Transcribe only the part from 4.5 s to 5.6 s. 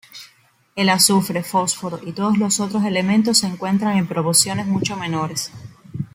mucho menores.